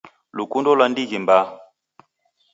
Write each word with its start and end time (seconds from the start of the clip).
Lukundo 0.37 0.69
lwa 0.77 0.85
ndighi 0.91 1.17
mbaa 1.23 1.45